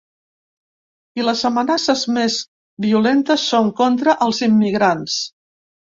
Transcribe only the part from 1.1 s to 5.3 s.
I les amenaces més violentes són contra els immigrants.